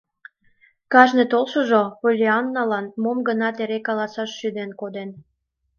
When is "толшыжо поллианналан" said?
1.31-2.85